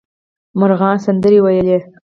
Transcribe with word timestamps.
مرغان 0.59 0.97
سندرې 1.05 1.39
ویل. 1.41 1.81